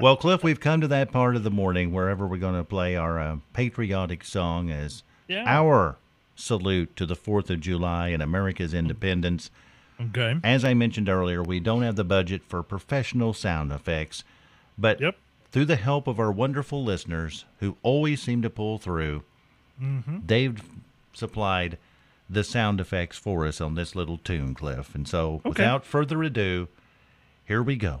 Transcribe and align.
Well, 0.00 0.16
Cliff, 0.16 0.42
we've 0.42 0.60
come 0.60 0.80
to 0.80 0.88
that 0.88 1.12
part 1.12 1.36
of 1.36 1.42
the 1.42 1.50
morning 1.50 1.92
wherever 1.92 2.26
we're 2.26 2.38
going 2.38 2.54
to 2.56 2.64
play 2.64 2.96
our 2.96 3.18
uh, 3.20 3.36
patriotic 3.52 4.24
song 4.24 4.70
as 4.70 5.02
Yeah. 5.28 5.44
our 5.46 5.96
salute 6.34 6.96
to 6.96 7.04
the 7.06 7.14
4th 7.16 7.50
of 7.50 7.60
July 7.60 8.08
and 8.08 8.22
America's 8.22 8.72
independence. 8.72 9.50
Okay. 10.00 10.36
As 10.42 10.64
I 10.64 10.72
mentioned 10.72 11.08
earlier, 11.10 11.42
we 11.42 11.60
don't 11.60 11.82
have 11.82 11.96
the 11.96 12.04
budget 12.04 12.42
for 12.48 12.62
professional 12.62 13.34
sound 13.34 13.70
effects, 13.72 14.24
but 14.78 15.00
Yep. 15.00 15.16
through 15.52 15.66
the 15.66 15.76
help 15.76 16.06
of 16.06 16.18
our 16.18 16.32
wonderful 16.32 16.82
listeners 16.82 17.44
who 17.58 17.76
always 17.82 18.22
seem 18.22 18.40
to 18.42 18.48
pull 18.50 18.78
through, 18.78 19.22
Dave 20.26 20.62
supplied 21.12 21.76
the 22.28 22.44
sound 22.44 22.80
effects 22.80 23.16
for 23.18 23.46
us 23.46 23.60
on 23.60 23.74
this 23.74 23.94
little 23.96 24.18
tune, 24.18 24.54
Cliff. 24.54 24.94
And 24.94 25.06
so, 25.08 25.40
without 25.44 25.84
further 25.84 26.22
ado, 26.22 26.68
here 27.44 27.62
we 27.62 27.76
go. 27.76 28.00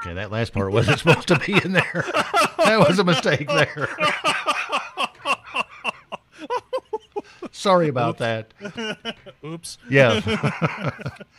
Okay, 0.00 0.14
that 0.14 0.30
last 0.30 0.52
part 0.52 0.72
wasn't 0.72 0.98
supposed 0.98 1.28
to 1.28 1.38
be 1.38 1.52
in 1.62 1.72
there. 1.72 2.04
That 2.56 2.84
was 2.86 2.98
a 2.98 3.04
mistake 3.04 3.48
there. 3.48 3.88
Sorry 7.52 7.88
about 7.88 8.18
that. 8.18 8.54
Oops. 9.44 9.78
Yeah. 9.90 10.90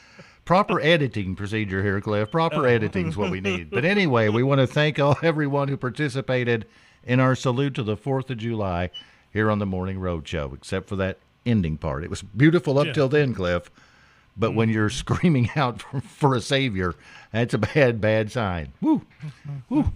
Proper 0.45 0.79
editing 0.79 1.35
procedure 1.35 1.81
here, 1.81 1.99
Cliff. 2.01 2.29
Proper 2.29 2.67
oh. 2.67 2.69
editing 2.69 3.07
is 3.07 3.17
what 3.17 3.31
we 3.31 3.41
need. 3.41 3.71
But 3.71 3.85
anyway, 3.85 4.29
we 4.29 4.43
want 4.43 4.59
to 4.59 4.67
thank 4.67 4.99
all 4.99 5.17
everyone 5.23 5.67
who 5.67 5.77
participated 5.77 6.67
in 7.03 7.19
our 7.19 7.35
salute 7.35 7.73
to 7.75 7.83
the 7.83 7.97
4th 7.97 8.29
of 8.29 8.37
July 8.37 8.91
here 9.31 9.49
on 9.49 9.59
the 9.59 9.65
Morning 9.65 9.99
Road 9.99 10.27
Show, 10.27 10.51
except 10.53 10.87
for 10.87 10.95
that 10.97 11.17
ending 11.45 11.77
part. 11.77 12.03
It 12.03 12.09
was 12.09 12.21
beautiful 12.21 12.77
up 12.77 12.87
Yeah. 12.87 12.93
till 12.93 13.09
then, 13.09 13.33
Cliff. 13.33 13.71
But 14.37 14.53
when 14.53 14.69
mm. 14.69 14.73
you're 14.73 14.89
screaming 14.89 15.49
out 15.55 15.81
for, 15.81 16.01
for 16.01 16.35
a 16.35 16.41
savior, 16.41 16.95
that's 17.31 17.53
a 17.53 17.57
bad, 17.57 18.01
bad 18.01 18.31
sign. 18.31 18.73
Woo. 18.81 19.05
Woo. 19.69 19.91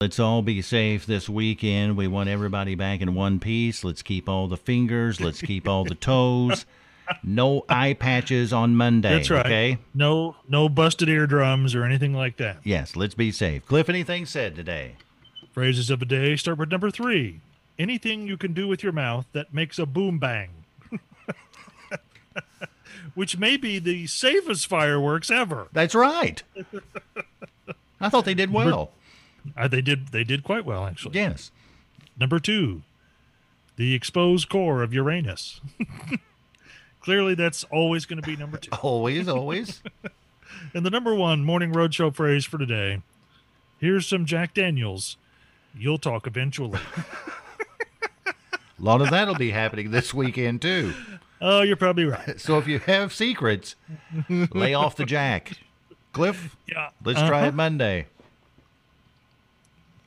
Let's 0.00 0.20
all 0.20 0.42
be 0.42 0.60
safe 0.60 1.06
this 1.06 1.28
weekend. 1.28 1.96
We 1.96 2.06
want 2.06 2.28
everybody 2.28 2.74
back 2.74 3.00
in 3.00 3.14
one 3.14 3.40
piece. 3.40 3.82
Let's 3.82 4.02
keep 4.02 4.28
all 4.28 4.46
the 4.46 4.58
fingers. 4.58 5.20
Let's 5.20 5.40
keep 5.40 5.66
all 5.66 5.84
the 5.84 5.94
toes. 5.94 6.66
No 7.22 7.64
eye 7.68 7.94
patches 7.94 8.52
on 8.52 8.74
Monday. 8.74 9.10
That's 9.10 9.30
right. 9.30 9.46
Okay. 9.46 9.78
No, 9.94 10.34
no 10.48 10.68
busted 10.68 11.08
eardrums 11.08 11.74
or 11.74 11.84
anything 11.84 12.12
like 12.14 12.36
that. 12.38 12.58
Yes, 12.64 12.96
let's 12.96 13.14
be 13.14 13.30
safe. 13.30 13.64
Cliff, 13.66 13.88
anything 13.88 14.26
said 14.26 14.56
today? 14.56 14.96
Phrases 15.52 15.88
of 15.88 16.00
the 16.00 16.06
day 16.06 16.34
start 16.36 16.58
with 16.58 16.70
number 16.70 16.90
three. 16.90 17.40
Anything 17.78 18.26
you 18.26 18.36
can 18.36 18.52
do 18.52 18.66
with 18.66 18.82
your 18.82 18.92
mouth 18.92 19.26
that 19.32 19.54
makes 19.54 19.78
a 19.78 19.86
boom 19.86 20.18
bang. 20.18 20.50
Which 23.14 23.38
may 23.38 23.56
be 23.56 23.78
the 23.78 24.06
safest 24.06 24.66
fireworks 24.66 25.30
ever. 25.30 25.68
That's 25.72 25.94
right. 25.94 26.42
I 28.00 28.08
thought 28.08 28.24
they 28.24 28.34
did 28.34 28.52
well. 28.52 28.90
Uh, 29.56 29.68
they 29.68 29.80
did 29.80 30.08
they 30.08 30.24
did 30.24 30.42
quite 30.42 30.64
well 30.64 30.84
actually. 30.86 31.14
Yes. 31.14 31.50
Number 32.18 32.38
two, 32.38 32.82
the 33.76 33.94
exposed 33.94 34.48
core 34.48 34.82
of 34.82 34.92
Uranus. 34.92 35.60
Clearly, 37.00 37.34
that's 37.34 37.62
always 37.64 38.04
going 38.04 38.20
to 38.20 38.26
be 38.26 38.36
number 38.36 38.56
two. 38.56 38.70
Always, 38.82 39.28
always. 39.28 39.82
And 40.74 40.84
the 40.84 40.90
number 40.90 41.14
one 41.14 41.44
morning 41.44 41.72
roadshow 41.72 42.14
phrase 42.14 42.44
for 42.44 42.58
today 42.58 43.02
here's 43.78 44.06
some 44.06 44.24
Jack 44.24 44.54
Daniels. 44.54 45.16
You'll 45.76 45.98
talk 45.98 46.26
eventually. 46.26 46.80
A 48.26 48.82
lot 48.82 49.00
of 49.00 49.10
that'll 49.10 49.34
be 49.34 49.50
happening 49.50 49.90
this 49.90 50.12
weekend 50.12 50.62
too. 50.62 50.94
Oh, 51.40 51.62
you're 51.62 51.76
probably 51.76 52.04
right. 52.04 52.40
So 52.40 52.58
if 52.58 52.66
you 52.66 52.78
have 52.80 53.12
secrets, 53.12 53.74
lay 54.28 54.74
off 54.74 54.96
the 54.96 55.04
jack. 55.04 55.52
Cliff, 56.12 56.56
Yeah. 56.66 56.90
let's 57.04 57.20
try 57.20 57.38
Uh-huh. 57.40 57.48
it 57.48 57.54
Monday. 57.54 58.06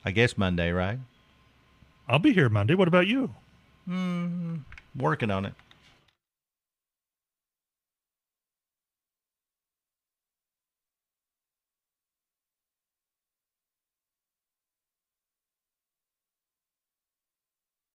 I 0.04 0.10
guess 0.10 0.36
Monday, 0.38 0.72
right? 0.72 0.98
I'll 2.08 2.18
be 2.18 2.32
here 2.32 2.48
Monday. 2.48 2.74
What 2.74 2.88
about 2.88 3.06
you? 3.06 3.34
Working 4.96 5.30
on 5.30 5.44
it. 5.46 5.54